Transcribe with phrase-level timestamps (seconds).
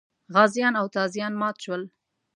[0.35, 1.81] غازیان او تازیان مات شول.